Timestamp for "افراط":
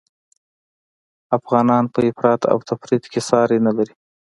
2.09-2.41